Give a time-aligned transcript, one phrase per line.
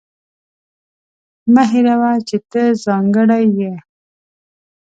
[1.53, 3.73] مه هېروه چې ته ځانګړې یې.